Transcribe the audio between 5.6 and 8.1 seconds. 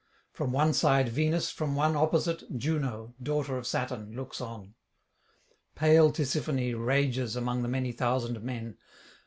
pale Tisiphone rages among the many